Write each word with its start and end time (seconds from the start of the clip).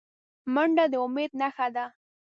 منډه 0.53 0.85
د 0.91 0.93
امید 1.05 1.31
نښه 1.39 1.67
ده 1.75 1.85